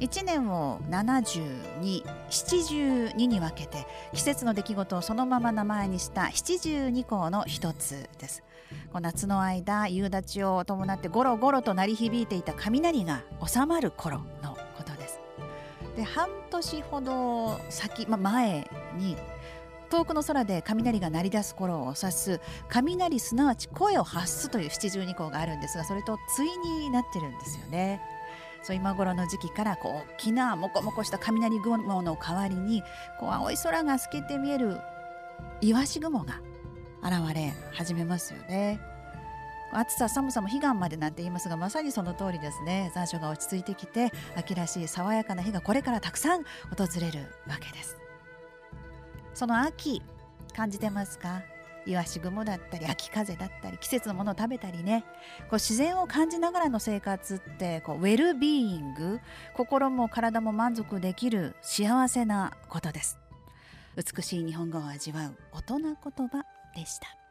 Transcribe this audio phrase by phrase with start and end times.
[0.00, 8.44] 1年を72、72に分けて季節の出来事をそのまま名前にした72項の一つです
[8.92, 15.20] 夏の間夕立を伴ってゴロゴロと鳴り響いていた雷が収まる頃のことです
[15.96, 19.16] で半年ほど先、ま、前に
[19.90, 28.17] 遠くの空で雷が鳴り出す頃を指す雷すなわち声を発すという七十二項があるんですがそれと対になってるんですよね。
[28.62, 32.82] そう今頃の時期からこう大きなもこもこした雷雲の代わりに
[33.18, 34.78] こう青い空が透けて見える
[35.60, 36.40] イワシ雲が
[37.02, 38.80] 現れ始めますよね。
[39.72, 42.90] 暑さ寒さも彼岸までなんて言いますがまさにその通りですね。
[42.94, 47.96] 残暑が落ち着いてきて秋らしい爽やかな日がこれからたくさん訪れるわけです。
[49.34, 50.02] その秋
[50.56, 51.42] 感じてますか？
[51.88, 55.04] イワシ雲だったり秋風だったり季節のものを食べたりね。
[55.42, 59.20] こう自然を感じながらの生活ってこうウェルビーイング
[59.56, 63.18] 心も体も満足できる幸せなことです。
[63.96, 65.94] 美しい日本語を味わう大人言
[66.28, 66.44] 葉
[66.76, 67.27] でした。